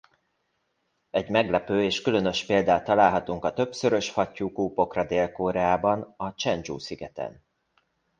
[1.09, 7.43] Egy meglepő és különös példát találhatunk a többszörös fattyú kúpokra Dél-Koreában a Csedzsu-szigeten.